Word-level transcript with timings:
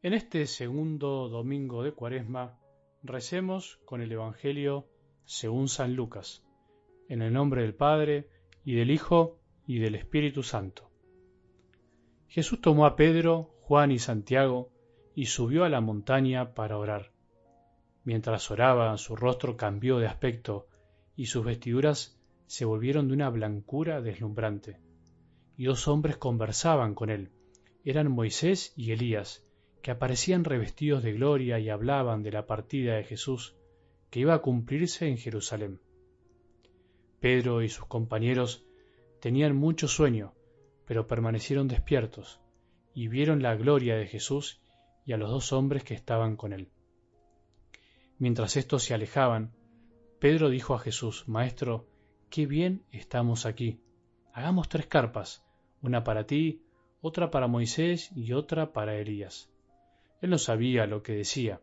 En 0.00 0.12
este 0.12 0.46
segundo 0.46 1.28
domingo 1.28 1.82
de 1.82 1.90
Cuaresma 1.90 2.56
recemos 3.02 3.80
con 3.84 4.00
el 4.00 4.12
Evangelio 4.12 4.86
según 5.24 5.68
San 5.68 5.96
Lucas, 5.96 6.44
en 7.08 7.20
el 7.20 7.32
nombre 7.32 7.62
del 7.62 7.74
Padre, 7.74 8.28
y 8.64 8.76
del 8.76 8.92
Hijo, 8.92 9.40
y 9.66 9.80
del 9.80 9.96
Espíritu 9.96 10.44
Santo. 10.44 10.92
Jesús 12.28 12.60
tomó 12.60 12.86
a 12.86 12.94
Pedro, 12.94 13.56
Juan 13.62 13.90
y 13.90 13.98
Santiago, 13.98 14.70
y 15.16 15.26
subió 15.26 15.64
a 15.64 15.68
la 15.68 15.80
montaña 15.80 16.54
para 16.54 16.78
orar. 16.78 17.10
Mientras 18.04 18.52
oraba, 18.52 18.96
su 18.98 19.16
rostro 19.16 19.56
cambió 19.56 19.98
de 19.98 20.06
aspecto, 20.06 20.68
y 21.16 21.26
sus 21.26 21.44
vestiduras 21.44 22.22
se 22.46 22.64
volvieron 22.64 23.08
de 23.08 23.14
una 23.14 23.30
blancura 23.30 24.00
deslumbrante. 24.00 24.78
Y 25.56 25.64
dos 25.64 25.88
hombres 25.88 26.16
conversaban 26.18 26.94
con 26.94 27.10
él. 27.10 27.32
Eran 27.84 28.12
Moisés 28.12 28.72
y 28.76 28.92
Elías, 28.92 29.47
que 29.82 29.90
aparecían 29.90 30.44
revestidos 30.44 31.02
de 31.02 31.12
gloria 31.12 31.58
y 31.58 31.70
hablaban 31.70 32.22
de 32.22 32.32
la 32.32 32.46
partida 32.46 32.94
de 32.94 33.04
Jesús, 33.04 33.56
que 34.10 34.20
iba 34.20 34.34
a 34.34 34.42
cumplirse 34.42 35.06
en 35.06 35.18
Jerusalén. 35.18 35.80
Pedro 37.20 37.62
y 37.62 37.68
sus 37.68 37.86
compañeros 37.86 38.64
tenían 39.20 39.56
mucho 39.56 39.88
sueño, 39.88 40.34
pero 40.84 41.06
permanecieron 41.06 41.68
despiertos, 41.68 42.40
y 42.94 43.08
vieron 43.08 43.42
la 43.42 43.54
gloria 43.54 43.96
de 43.96 44.06
Jesús 44.06 44.60
y 45.04 45.12
a 45.12 45.16
los 45.16 45.30
dos 45.30 45.52
hombres 45.52 45.84
que 45.84 45.94
estaban 45.94 46.36
con 46.36 46.52
él. 46.52 46.68
Mientras 48.18 48.56
éstos 48.56 48.82
se 48.82 48.94
alejaban, 48.94 49.52
Pedro 50.18 50.48
dijo 50.48 50.74
a 50.74 50.80
Jesús, 50.80 51.28
Maestro, 51.28 51.86
qué 52.30 52.46
bien 52.46 52.84
estamos 52.90 53.46
aquí. 53.46 53.80
Hagamos 54.32 54.68
tres 54.68 54.86
carpas, 54.86 55.44
una 55.80 56.02
para 56.02 56.26
ti, 56.26 56.62
otra 57.00 57.30
para 57.30 57.46
Moisés 57.46 58.10
y 58.16 58.32
otra 58.32 58.72
para 58.72 58.96
Elías. 58.96 59.48
Él 60.20 60.30
no 60.30 60.38
sabía 60.38 60.86
lo 60.86 61.02
que 61.02 61.12
decía. 61.12 61.60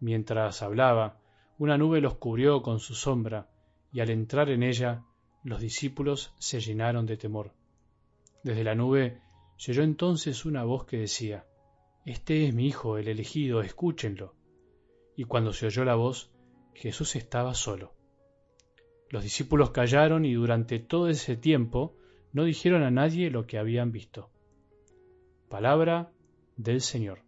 Mientras 0.00 0.62
hablaba, 0.62 1.20
una 1.58 1.78
nube 1.78 2.00
los 2.00 2.16
cubrió 2.16 2.62
con 2.62 2.80
su 2.80 2.94
sombra, 2.94 3.48
y 3.92 4.00
al 4.00 4.10
entrar 4.10 4.50
en 4.50 4.62
ella, 4.62 5.04
los 5.44 5.60
discípulos 5.60 6.34
se 6.38 6.60
llenaron 6.60 7.06
de 7.06 7.16
temor. 7.16 7.52
Desde 8.42 8.64
la 8.64 8.74
nube 8.74 9.20
se 9.56 9.72
oyó 9.72 9.82
entonces 9.82 10.44
una 10.44 10.64
voz 10.64 10.84
que 10.86 10.98
decía, 10.98 11.46
Este 12.04 12.46
es 12.46 12.54
mi 12.54 12.66
Hijo, 12.66 12.98
el 12.98 13.08
elegido, 13.08 13.60
escúchenlo. 13.60 14.34
Y 15.16 15.24
cuando 15.24 15.52
se 15.52 15.66
oyó 15.66 15.84
la 15.84 15.94
voz, 15.94 16.30
Jesús 16.74 17.16
estaba 17.16 17.54
solo. 17.54 17.94
Los 19.08 19.22
discípulos 19.22 19.70
callaron 19.70 20.24
y 20.24 20.32
durante 20.32 20.78
todo 20.78 21.08
ese 21.08 21.36
tiempo 21.36 21.96
no 22.32 22.44
dijeron 22.44 22.82
a 22.82 22.90
nadie 22.90 23.30
lo 23.30 23.46
que 23.46 23.58
habían 23.58 23.92
visto. 23.92 24.30
Palabra 25.48 26.12
del 26.56 26.80
Señor. 26.80 27.20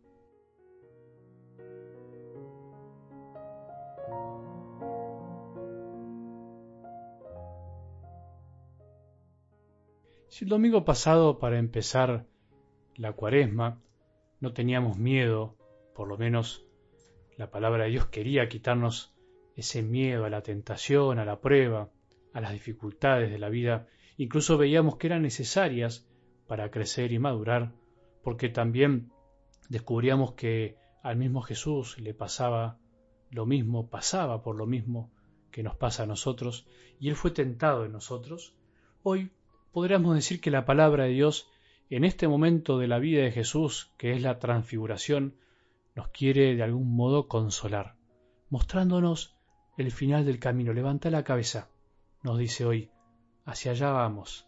Si 10.35 10.47
el 10.47 10.51
domingo 10.51 10.85
pasado, 10.85 11.39
para 11.39 11.61
empezar 11.61 12.27
la 12.97 13.13
cuaresma, 13.13 13.81
no 14.41 14.53
teníamos 14.53 14.99
miedo, 14.99 15.57
por 15.95 16.09
lo 16.09 16.19
menos 16.19 16.67
la 17.37 17.53
palabra 17.53 17.85
de 17.85 17.91
Dios 17.91 18.07
quería 18.07 18.49
quitarnos 18.49 19.15
ese 19.55 19.85
miedo 19.85 20.25
a 20.25 20.31
la 20.31 20.43
tentación, 20.43 21.21
a 21.21 21.25
la 21.25 21.41
prueba, 21.41 21.89
a 22.33 22.41
las 22.41 22.51
dificultades 22.51 23.31
de 23.31 23.39
la 23.39 23.49
vida, 23.49 23.87
incluso 24.17 24.59
veíamos 24.59 24.97
que 24.97 25.07
eran 25.07 25.23
necesarias 25.23 26.05
para 26.49 26.73
crecer 26.73 27.13
y 27.13 27.21
madurar, 27.21 27.71
porque 28.25 28.49
también 28.49 29.13
descubríamos 29.69 30.33
que 30.33 30.77
al 31.05 31.15
mismo 31.15 31.43
Jesús 31.43 31.97
le 32.01 32.13
pasaba 32.13 32.81
lo 33.31 33.47
mismo, 33.47 33.89
pasaba 33.89 34.43
por 34.43 34.57
lo 34.57 34.67
mismo 34.67 35.13
que 35.53 35.63
nos 35.63 35.77
pasa 35.77 36.03
a 36.03 36.07
nosotros, 36.07 36.67
y 36.99 37.09
Él 37.09 37.15
fue 37.15 37.31
tentado 37.31 37.85
en 37.85 37.93
nosotros, 37.93 38.57
hoy 39.05 39.31
podríamos 39.75 40.15
decir 40.15 40.41
que 40.41 40.53
la 40.53 40.65
palabra 40.65 41.05
de 41.05 41.11
Dios 41.11 41.51
en 41.91 42.05
este 42.05 42.29
momento 42.29 42.79
de 42.79 42.87
la 42.87 43.01
vida 43.01 43.25
de 43.25 43.33
Jesús, 43.33 43.91
que 43.99 44.13
es 44.13 44.23
la 44.23 44.39
transfiguración, 44.39 45.35
nos 45.97 46.09
quiere 46.09 46.55
de 46.55 46.63
algún 46.63 46.95
modo 46.95 47.27
consolar, 47.27 47.97
mostrándonos 48.51 49.37
el 49.77 49.91
final 49.91 50.25
del 50.25 50.39
camino. 50.39 50.73
Levanta 50.73 51.11
la 51.11 51.25
cabeza, 51.25 51.71
nos 52.23 52.39
dice 52.39 52.65
hoy, 52.65 52.93
hacia 53.45 53.73
allá 53.73 53.91
vamos. 53.91 54.47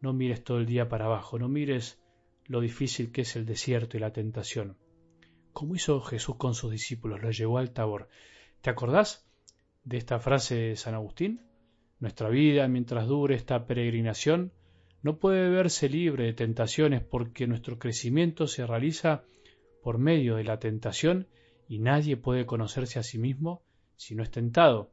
No 0.00 0.14
mires 0.14 0.42
todo 0.42 0.56
el 0.56 0.64
día 0.64 0.88
para 0.88 1.04
abajo, 1.04 1.38
no 1.38 1.48
mires 1.50 2.00
lo 2.46 2.62
difícil 2.62 3.12
que 3.12 3.20
es 3.20 3.36
el 3.36 3.44
desierto 3.44 3.98
y 3.98 4.00
la 4.00 4.14
tentación. 4.14 4.78
Como 5.52 5.74
hizo 5.74 6.00
Jesús 6.00 6.36
con 6.36 6.54
sus 6.54 6.72
discípulos, 6.72 7.20
los 7.20 7.36
llevó 7.36 7.58
al 7.58 7.72
tabor. 7.72 8.08
¿Te 8.62 8.70
acordás 8.70 9.28
de 9.84 9.98
esta 9.98 10.18
frase 10.18 10.54
de 10.54 10.76
San 10.76 10.94
Agustín? 10.94 11.42
Nuestra 12.00 12.30
vida, 12.30 12.66
mientras 12.66 13.06
dure 13.06 13.34
esta 13.34 13.66
peregrinación, 13.66 14.52
no 15.02 15.18
puede 15.18 15.48
verse 15.50 15.88
libre 15.88 16.24
de 16.24 16.32
tentaciones 16.32 17.02
porque 17.02 17.46
nuestro 17.46 17.78
crecimiento 17.78 18.46
se 18.46 18.66
realiza 18.66 19.24
por 19.82 19.98
medio 19.98 20.36
de 20.36 20.44
la 20.44 20.58
tentación 20.58 21.28
y 21.68 21.78
nadie 21.78 22.16
puede 22.16 22.46
conocerse 22.46 22.98
a 22.98 23.02
sí 23.02 23.18
mismo 23.18 23.62
si 23.96 24.14
no 24.14 24.22
es 24.22 24.30
tentado, 24.30 24.90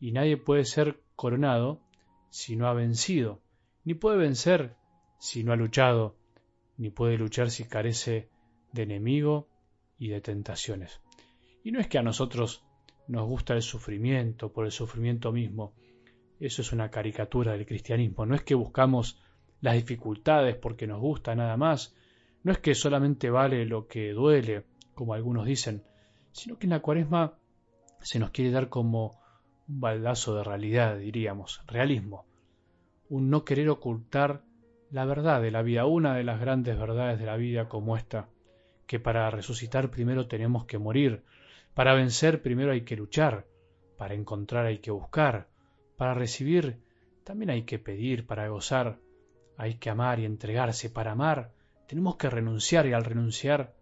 y 0.00 0.12
nadie 0.12 0.38
puede 0.38 0.64
ser 0.64 1.00
coronado 1.16 1.80
si 2.30 2.56
no 2.56 2.66
ha 2.66 2.72
vencido, 2.72 3.42
ni 3.84 3.94
puede 3.94 4.16
vencer 4.16 4.74
si 5.18 5.44
no 5.44 5.52
ha 5.52 5.56
luchado, 5.56 6.16
ni 6.78 6.90
puede 6.90 7.18
luchar 7.18 7.50
si 7.50 7.64
carece 7.64 8.30
de 8.72 8.82
enemigo 8.82 9.48
y 9.98 10.08
de 10.08 10.20
tentaciones. 10.20 11.00
Y 11.62 11.72
no 11.72 11.80
es 11.80 11.88
que 11.88 11.98
a 11.98 12.02
nosotros 12.02 12.64
nos 13.06 13.28
gusta 13.28 13.54
el 13.54 13.62
sufrimiento 13.62 14.52
por 14.52 14.64
el 14.64 14.72
sufrimiento 14.72 15.32
mismo, 15.32 15.74
eso 16.40 16.62
es 16.62 16.72
una 16.72 16.90
caricatura 16.90 17.52
del 17.52 17.66
cristianismo. 17.66 18.26
No 18.26 18.34
es 18.34 18.42
que 18.42 18.54
buscamos 18.54 19.20
las 19.60 19.74
dificultades 19.74 20.56
porque 20.56 20.86
nos 20.86 21.00
gusta 21.00 21.34
nada 21.34 21.56
más. 21.56 21.94
No 22.42 22.52
es 22.52 22.58
que 22.58 22.74
solamente 22.74 23.30
vale 23.30 23.64
lo 23.66 23.88
que 23.88 24.12
duele, 24.12 24.64
como 24.94 25.14
algunos 25.14 25.46
dicen, 25.46 25.82
sino 26.32 26.58
que 26.58 26.66
en 26.66 26.70
la 26.70 26.80
cuaresma 26.80 27.34
se 28.00 28.18
nos 28.18 28.30
quiere 28.30 28.50
dar 28.50 28.68
como 28.68 29.20
un 29.68 29.80
baldazo 29.80 30.36
de 30.36 30.44
realidad, 30.44 30.98
diríamos, 30.98 31.62
realismo. 31.66 32.26
Un 33.08 33.30
no 33.30 33.44
querer 33.44 33.68
ocultar 33.68 34.42
la 34.90 35.04
verdad 35.04 35.42
de 35.42 35.50
la 35.50 35.62
vida, 35.62 35.86
una 35.86 36.14
de 36.14 36.24
las 36.24 36.40
grandes 36.40 36.78
verdades 36.78 37.18
de 37.18 37.26
la 37.26 37.36
vida 37.36 37.68
como 37.68 37.96
esta, 37.96 38.28
que 38.86 39.00
para 39.00 39.30
resucitar 39.30 39.90
primero 39.90 40.28
tenemos 40.28 40.64
que 40.64 40.78
morir, 40.78 41.22
para 41.74 41.94
vencer 41.94 42.40
primero 42.40 42.72
hay 42.72 42.82
que 42.82 42.96
luchar, 42.96 43.46
para 43.96 44.14
encontrar 44.14 44.66
hay 44.66 44.78
que 44.78 44.90
buscar, 44.90 45.48
para 45.98 46.14
recibir 46.14 46.80
también 47.24 47.50
hay 47.50 47.64
que 47.64 47.78
pedir, 47.78 48.26
para 48.26 48.48
gozar 48.48 49.00
hay 49.58 49.74
que 49.74 49.90
amar 49.90 50.20
y 50.20 50.24
entregarse. 50.24 50.88
Para 50.88 51.12
amar 51.12 51.52
tenemos 51.86 52.16
que 52.16 52.30
renunciar 52.30 52.86
y 52.86 52.94
al 52.94 53.04
renunciar 53.04 53.74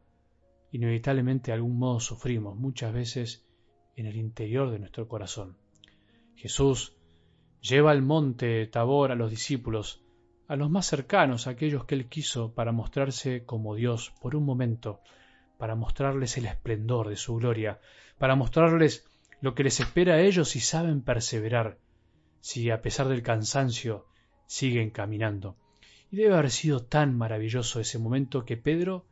inevitablemente 0.72 1.50
de 1.50 1.54
algún 1.54 1.78
modo 1.78 2.00
sufrimos, 2.00 2.56
muchas 2.56 2.93
veces 2.93 3.47
en 3.94 4.06
el 4.06 4.16
interior 4.16 4.71
de 4.71 4.78
nuestro 4.78 5.06
corazón. 5.06 5.56
Jesús 6.34 6.97
lleva 7.60 7.91
al 7.91 8.03
monte 8.03 8.66
Tabor 8.66 9.12
a 9.12 9.15
los 9.15 9.31
discípulos, 9.31 10.03
a 10.48 10.56
los 10.56 10.71
más 10.71 10.87
cercanos, 10.87 11.47
a 11.47 11.50
aquellos 11.50 11.84
que 11.84 11.94
él 11.94 12.09
quiso 12.09 12.54
para 12.54 12.72
mostrarse 12.72 13.44
como 13.44 13.75
Dios 13.75 14.12
por 14.21 14.37
un 14.37 14.44
momento, 14.44 15.00
para 15.59 15.75
mostrarles 15.75 16.37
el 16.38 16.47
esplendor 16.47 17.09
de 17.09 17.16
su 17.16 17.37
gloria, 17.37 17.81
para 18.19 18.37
mostrarles 18.37 19.06
lo 19.41 19.54
que 19.54 19.65
les 19.65 19.81
espera 19.81 20.15
a 20.15 20.21
ellos 20.21 20.48
si 20.48 20.60
saben 20.60 21.03
perseverar, 21.03 21.78
si 22.47 22.71
a 22.71 22.81
pesar 22.81 23.09
del 23.09 23.25
cansancio 23.25 24.07
siguen 24.47 24.91
caminando. 24.91 25.57
Y 26.13 26.16
debe 26.19 26.34
haber 26.34 26.53
sido 26.53 26.84
tan 26.84 27.19
maravilloso 27.19 27.81
ese 27.81 27.98
momento 27.98 28.45
que 28.45 28.57
Pedro 28.57 29.04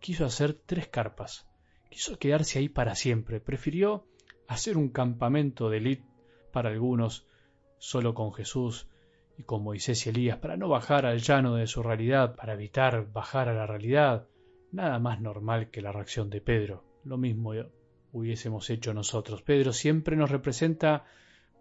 quiso 0.00 0.24
hacer 0.24 0.54
tres 0.54 0.88
carpas, 0.88 1.46
quiso 1.88 2.18
quedarse 2.18 2.58
ahí 2.58 2.68
para 2.68 2.96
siempre, 2.96 3.38
prefirió 3.38 4.08
hacer 4.48 4.76
un 4.76 4.88
campamento 4.88 5.70
de 5.70 5.76
élite 5.76 6.04
para 6.50 6.70
algunos, 6.70 7.28
solo 7.78 8.12
con 8.12 8.32
Jesús 8.32 8.88
y 9.38 9.44
con 9.44 9.62
Moisés 9.62 10.04
y 10.06 10.08
Elías, 10.08 10.38
para 10.38 10.56
no 10.56 10.68
bajar 10.68 11.06
al 11.06 11.20
llano 11.20 11.54
de 11.54 11.68
su 11.68 11.84
realidad, 11.84 12.34
para 12.34 12.54
evitar 12.54 13.12
bajar 13.12 13.48
a 13.48 13.54
la 13.54 13.68
realidad, 13.68 14.26
nada 14.72 14.98
más 14.98 15.20
normal 15.20 15.70
que 15.70 15.80
la 15.80 15.92
reacción 15.92 16.28
de 16.28 16.40
Pedro, 16.40 16.82
lo 17.04 17.18
mismo 17.18 17.52
hubiésemos 18.10 18.68
hecho 18.68 18.92
nosotros. 18.92 19.42
Pedro 19.42 19.72
siempre 19.72 20.16
nos 20.16 20.32
representa 20.32 21.04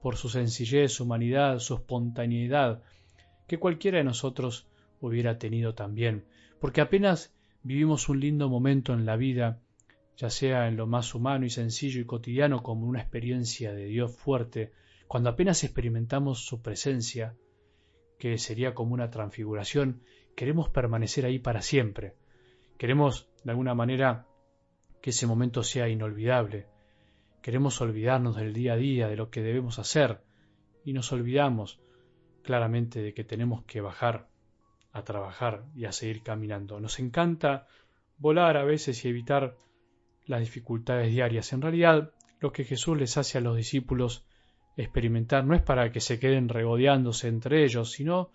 por 0.01 0.15
su 0.15 0.29
sencillez, 0.29 0.93
su 0.93 1.03
humanidad, 1.03 1.59
su 1.59 1.75
espontaneidad, 1.75 2.81
que 3.47 3.59
cualquiera 3.59 3.97
de 3.97 4.03
nosotros 4.03 4.67
hubiera 5.01 5.37
tenido 5.37 5.73
también, 5.73 6.25
porque 6.59 6.81
apenas 6.81 7.33
vivimos 7.63 8.09
un 8.09 8.19
lindo 8.19 8.49
momento 8.49 8.93
en 8.93 9.05
la 9.05 9.15
vida, 9.15 9.59
ya 10.17 10.29
sea 10.29 10.67
en 10.67 10.77
lo 10.77 10.87
más 10.87 11.15
humano 11.15 11.45
y 11.45 11.49
sencillo 11.49 12.01
y 12.01 12.05
cotidiano 12.05 12.61
como 12.61 12.87
una 12.87 13.01
experiencia 13.01 13.73
de 13.73 13.85
Dios 13.85 14.15
fuerte, 14.15 14.71
cuando 15.07 15.29
apenas 15.29 15.63
experimentamos 15.63 16.45
su 16.45 16.61
presencia, 16.61 17.35
que 18.19 18.37
sería 18.37 18.75
como 18.75 18.93
una 18.93 19.09
transfiguración, 19.09 20.03
queremos 20.35 20.69
permanecer 20.69 21.25
ahí 21.25 21.39
para 21.39 21.61
siempre. 21.61 22.15
Queremos, 22.77 23.29
de 23.43 23.51
alguna 23.51 23.73
manera, 23.73 24.27
que 25.01 25.09
ese 25.09 25.25
momento 25.25 25.63
sea 25.63 25.89
inolvidable. 25.89 26.67
Queremos 27.41 27.79
olvidarnos 27.81 28.35
del 28.35 28.53
día 28.53 28.73
a 28.73 28.77
día, 28.77 29.07
de 29.07 29.15
lo 29.15 29.29
que 29.29 29.41
debemos 29.41 29.79
hacer, 29.79 30.21
y 30.83 30.93
nos 30.93 31.11
olvidamos 31.11 31.79
claramente 32.43 33.01
de 33.01 33.13
que 33.13 33.23
tenemos 33.23 33.63
que 33.63 33.81
bajar 33.81 34.27
a 34.91 35.03
trabajar 35.03 35.65
y 35.75 35.85
a 35.85 35.91
seguir 35.91 36.23
caminando. 36.23 36.79
Nos 36.79 36.99
encanta 36.99 37.67
volar 38.17 38.57
a 38.57 38.63
veces 38.63 39.05
y 39.05 39.09
evitar 39.09 39.55
las 40.25 40.41
dificultades 40.41 41.11
diarias. 41.11 41.53
En 41.53 41.61
realidad, 41.61 42.11
lo 42.39 42.51
que 42.51 42.63
Jesús 42.63 42.97
les 42.97 43.17
hace 43.17 43.37
a 43.37 43.41
los 43.41 43.55
discípulos 43.55 44.25
experimentar 44.77 45.45
no 45.45 45.55
es 45.55 45.61
para 45.61 45.91
que 45.91 45.99
se 45.99 46.19
queden 46.19 46.49
regodeándose 46.49 47.27
entre 47.27 47.63
ellos, 47.63 47.91
sino 47.91 48.29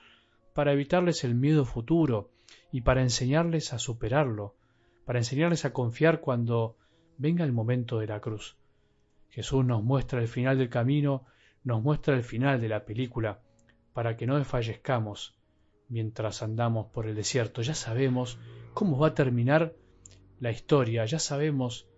para 0.55 0.73
evitarles 0.73 1.25
el 1.25 1.35
miedo 1.35 1.65
futuro 1.65 2.31
y 2.71 2.83
para 2.83 3.03
enseñarles 3.03 3.73
a 3.73 3.79
superarlo, 3.79 4.55
para 5.05 5.19
enseñarles 5.19 5.65
a 5.65 5.73
confiar 5.73 6.21
cuando 6.21 6.77
venga 7.19 7.45
el 7.45 7.53
momento 7.53 7.99
de 7.99 8.07
la 8.07 8.21
cruz. 8.21 8.57
Jesús 9.35 9.65
nos 9.65 9.83
muestra 9.83 10.21
el 10.21 10.29
final 10.29 10.59
del 10.59 10.69
camino, 10.69 11.27
nos 11.65 11.83
muestra 11.83 12.15
el 12.15 12.23
final 12.23 12.61
de 12.61 12.69
la 12.69 12.85
película, 12.85 13.41
para 13.93 14.17
que 14.17 14.29
no 14.29 14.39
desfallezcamos 14.39 15.35
mientras 15.89 16.41
andamos 16.41 16.87
por 16.93 17.09
el 17.09 17.17
desierto. 17.17 17.61
Ya 17.61 17.75
sabemos 17.75 18.39
cómo 18.75 18.97
va 18.97 19.09
a 19.09 19.15
terminar 19.15 19.75
la 20.39 20.53
historia, 20.53 21.05
ya 21.05 21.19
sabemos 21.19 21.89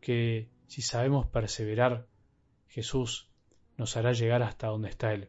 que 0.00 0.48
si 0.68 0.80
sabemos 0.80 1.26
perseverar, 1.26 2.06
Jesús 2.66 3.28
nos 3.76 3.98
hará 3.98 4.12
llegar 4.12 4.42
hasta 4.42 4.68
donde 4.68 4.88
está 4.88 5.12
Él. 5.12 5.28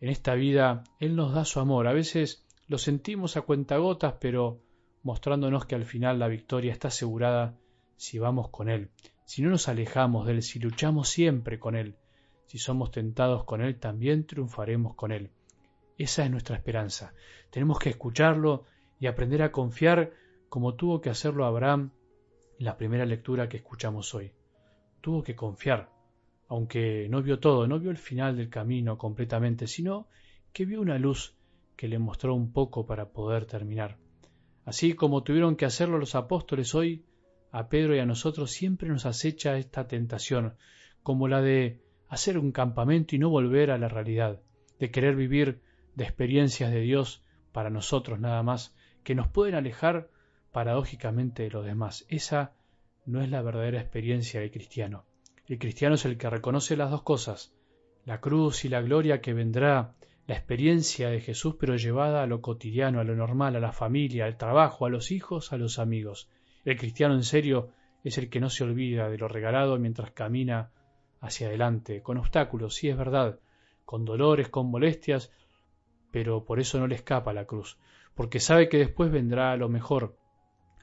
En 0.00 0.08
esta 0.08 0.34
vida 0.34 0.84
Él 1.00 1.16
nos 1.16 1.34
da 1.34 1.44
su 1.44 1.58
amor. 1.58 1.88
A 1.88 1.92
veces 1.92 2.46
lo 2.68 2.78
sentimos 2.78 3.36
a 3.36 3.42
cuentagotas, 3.42 4.14
pero 4.20 4.62
mostrándonos 5.02 5.66
que 5.66 5.74
al 5.74 5.84
final 5.84 6.20
la 6.20 6.28
victoria 6.28 6.70
está 6.70 6.88
asegurada 6.88 7.58
si 7.96 8.20
vamos 8.20 8.50
con 8.50 8.68
Él, 8.68 8.92
si 9.24 9.42
no 9.42 9.50
nos 9.50 9.68
alejamos 9.68 10.26
de 10.26 10.32
Él, 10.32 10.42
si 10.42 10.58
luchamos 10.58 11.08
siempre 11.08 11.58
con 11.58 11.76
Él, 11.76 11.96
si 12.46 12.58
somos 12.58 12.90
tentados 12.90 13.44
con 13.44 13.62
Él, 13.62 13.78
también 13.78 14.26
triunfaremos 14.26 14.94
con 14.94 15.12
Él. 15.12 15.30
Esa 15.96 16.24
es 16.24 16.30
nuestra 16.30 16.56
esperanza. 16.56 17.14
Tenemos 17.50 17.78
que 17.78 17.90
escucharlo 17.90 18.64
y 18.98 19.06
aprender 19.06 19.42
a 19.42 19.52
confiar 19.52 20.12
como 20.48 20.74
tuvo 20.74 21.00
que 21.00 21.10
hacerlo 21.10 21.46
Abraham 21.46 21.92
en 22.58 22.64
la 22.64 22.76
primera 22.76 23.06
lectura 23.06 23.48
que 23.48 23.58
escuchamos 23.58 24.14
hoy. 24.14 24.32
Tuvo 25.00 25.22
que 25.22 25.34
confiar, 25.34 25.90
aunque 26.48 27.08
no 27.08 27.22
vio 27.22 27.38
todo, 27.38 27.66
no 27.66 27.78
vio 27.78 27.90
el 27.90 27.96
final 27.96 28.36
del 28.36 28.50
camino 28.50 28.98
completamente, 28.98 29.66
sino 29.66 30.08
que 30.52 30.64
vio 30.64 30.80
una 30.80 30.98
luz 30.98 31.34
que 31.76 31.88
le 31.88 31.98
mostró 31.98 32.34
un 32.34 32.52
poco 32.52 32.86
para 32.86 33.10
poder 33.10 33.46
terminar. 33.46 33.98
Así 34.64 34.94
como 34.94 35.22
tuvieron 35.22 35.56
que 35.56 35.64
hacerlo 35.64 35.98
los 35.98 36.14
apóstoles 36.14 36.74
hoy, 36.74 37.04
a 37.54 37.68
Pedro 37.68 37.94
y 37.94 38.00
a 38.00 38.04
nosotros 38.04 38.50
siempre 38.50 38.88
nos 38.88 39.06
acecha 39.06 39.56
esta 39.56 39.86
tentación, 39.86 40.56
como 41.04 41.28
la 41.28 41.40
de 41.40 41.80
hacer 42.08 42.36
un 42.36 42.50
campamento 42.50 43.14
y 43.14 43.20
no 43.20 43.30
volver 43.30 43.70
a 43.70 43.78
la 43.78 43.88
realidad, 43.88 44.40
de 44.80 44.90
querer 44.90 45.14
vivir 45.14 45.60
de 45.94 46.02
experiencias 46.02 46.72
de 46.72 46.80
Dios 46.80 47.22
para 47.52 47.70
nosotros 47.70 48.18
nada 48.18 48.42
más, 48.42 48.74
que 49.04 49.14
nos 49.14 49.28
pueden 49.28 49.54
alejar 49.54 50.10
paradójicamente 50.50 51.44
de 51.44 51.50
los 51.50 51.64
demás. 51.64 52.06
Esa 52.08 52.54
no 53.06 53.22
es 53.22 53.30
la 53.30 53.40
verdadera 53.40 53.80
experiencia 53.80 54.40
del 54.40 54.50
cristiano. 54.50 55.04
El 55.46 55.60
cristiano 55.60 55.94
es 55.94 56.04
el 56.06 56.18
que 56.18 56.28
reconoce 56.28 56.76
las 56.76 56.90
dos 56.90 57.02
cosas, 57.02 57.54
la 58.04 58.20
cruz 58.20 58.64
y 58.64 58.68
la 58.68 58.82
gloria 58.82 59.20
que 59.20 59.32
vendrá, 59.32 59.94
la 60.26 60.34
experiencia 60.34 61.08
de 61.08 61.20
Jesús 61.20 61.54
pero 61.60 61.76
llevada 61.76 62.24
a 62.24 62.26
lo 62.26 62.40
cotidiano, 62.40 62.98
a 62.98 63.04
lo 63.04 63.14
normal, 63.14 63.54
a 63.54 63.60
la 63.60 63.72
familia, 63.72 64.24
al 64.24 64.38
trabajo, 64.38 64.86
a 64.86 64.90
los 64.90 65.12
hijos, 65.12 65.52
a 65.52 65.56
los 65.56 65.78
amigos. 65.78 66.28
El 66.64 66.78
cristiano 66.78 67.14
en 67.14 67.24
serio 67.24 67.70
es 68.04 68.18
el 68.18 68.28
que 68.30 68.40
no 68.40 68.50
se 68.50 68.64
olvida 68.64 69.08
de 69.08 69.18
lo 69.18 69.28
regalado 69.28 69.78
mientras 69.78 70.10
camina 70.12 70.70
hacia 71.20 71.48
adelante, 71.48 72.02
con 72.02 72.18
obstáculos, 72.18 72.74
sí 72.74 72.88
es 72.88 72.96
verdad, 72.96 73.40
con 73.84 74.04
dolores, 74.04 74.48
con 74.48 74.70
molestias, 74.70 75.32
pero 76.10 76.44
por 76.44 76.60
eso 76.60 76.78
no 76.78 76.86
le 76.86 76.94
escapa 76.94 77.32
la 77.32 77.46
cruz, 77.46 77.78
porque 78.14 78.40
sabe 78.40 78.68
que 78.68 78.78
después 78.78 79.10
vendrá 79.10 79.56
lo 79.56 79.68
mejor. 79.68 80.16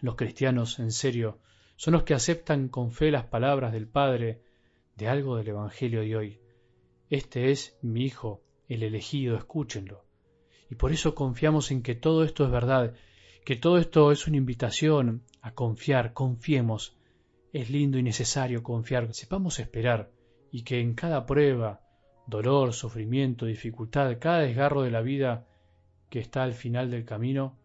Los 0.02 0.16
cristianos, 0.16 0.80
en 0.80 0.92
serio, 0.92 1.40
son 1.78 1.94
los 1.94 2.04
que 2.04 2.14
aceptan 2.14 2.70
con 2.70 2.92
fe 2.92 3.12
las 3.12 3.26
palabras 3.26 3.72
del 3.72 3.88
Padre 3.88 4.42
de 4.96 5.08
algo 5.08 5.38
del 5.38 5.48
Evangelio 5.48 6.02
de 6.02 6.16
hoy. 6.16 6.40
Este 7.10 7.52
es 7.52 7.78
mi 7.82 8.06
Hijo, 8.06 8.44
el 8.68 8.84
elegido, 8.84 9.36
escúchenlo. 9.36 10.06
Y 10.70 10.76
por 10.76 10.92
eso 10.92 11.16
confiamos 11.16 11.72
en 11.72 11.82
que 11.84 11.96
todo 11.96 12.24
esto 12.24 12.46
es 12.46 12.52
verdad, 12.52 12.94
que 13.44 13.56
todo 13.56 13.78
esto 13.78 14.12
es 14.12 14.28
una 14.28 14.38
invitación 14.38 15.24
a 15.42 15.54
confiar, 15.54 16.14
confiemos. 16.14 16.96
Es 17.54 17.70
lindo 17.70 17.98
y 17.98 18.04
necesario 18.04 18.64
confiar, 18.64 19.14
sepamos 19.14 19.60
esperar, 19.60 20.12
y 20.52 20.64
que 20.64 20.80
en 20.80 20.94
cada 20.94 21.26
prueba, 21.26 21.82
dolor, 22.28 22.74
sufrimiento, 22.74 23.46
dificultad, 23.46 24.18
cada 24.20 24.40
desgarro 24.40 24.84
de 24.84 24.92
la 24.92 25.02
vida 25.02 25.48
que 26.10 26.20
está 26.20 26.44
al 26.44 26.54
final 26.54 26.92
del 26.92 27.04
camino, 27.04 27.58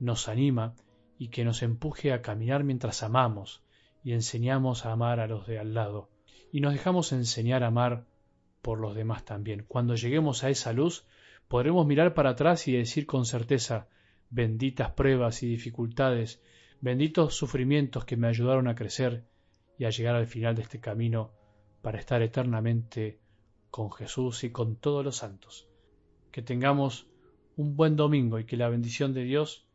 nos 0.00 0.28
anima 0.28 0.74
y 1.18 1.28
que 1.28 1.44
nos 1.44 1.62
empuje 1.62 2.12
a 2.12 2.20
caminar 2.20 2.64
mientras 2.64 3.02
amamos 3.02 3.62
y 4.02 4.12
enseñamos 4.12 4.84
a 4.84 4.92
amar 4.92 5.20
a 5.20 5.28
los 5.28 5.46
de 5.46 5.58
al 5.58 5.74
lado. 5.74 6.10
Y 6.50 6.60
nos 6.60 6.72
dejamos 6.72 7.12
enseñar 7.12 7.62
a 7.62 7.68
amar 7.68 8.06
por 8.60 8.80
los 8.80 8.94
demás 8.94 9.24
también. 9.24 9.64
Cuando 9.68 9.94
lleguemos 9.94 10.42
a 10.42 10.50
esa 10.50 10.72
luz, 10.72 11.06
podremos 11.48 11.86
mirar 11.86 12.14
para 12.14 12.30
atrás 12.30 12.66
y 12.66 12.72
decir 12.72 13.06
con 13.06 13.24
certeza, 13.24 13.88
benditas 14.32 14.90
pruebas 14.92 15.42
y 15.42 15.46
dificultades, 15.46 16.42
benditos 16.80 17.34
sufrimientos 17.34 18.06
que 18.06 18.16
me 18.16 18.28
ayudaron 18.28 18.66
a 18.66 18.74
crecer 18.74 19.24
y 19.78 19.84
a 19.84 19.90
llegar 19.90 20.16
al 20.16 20.26
final 20.26 20.56
de 20.56 20.62
este 20.62 20.80
camino 20.80 21.30
para 21.82 21.98
estar 21.98 22.22
eternamente 22.22 23.20
con 23.70 23.92
Jesús 23.92 24.42
y 24.44 24.50
con 24.50 24.76
todos 24.76 25.04
los 25.04 25.16
santos. 25.16 25.68
Que 26.30 26.42
tengamos 26.42 27.06
un 27.56 27.76
buen 27.76 27.94
domingo 27.94 28.38
y 28.38 28.44
que 28.46 28.56
la 28.56 28.70
bendición 28.70 29.12
de 29.12 29.24
Dios, 29.24 29.66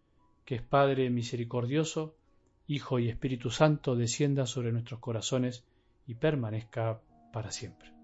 que 0.43 0.55
es 0.55 0.61
Padre 0.63 1.09
misericordioso, 1.11 2.17
Hijo 2.65 2.99
y 2.99 3.09
Espíritu 3.09 3.51
Santo, 3.51 3.95
descienda 3.95 4.45
sobre 4.47 4.71
nuestros 4.71 4.99
corazones 4.99 5.65
y 6.07 6.15
permanezca 6.15 6.99
para 7.31 7.51
siempre. 7.51 7.96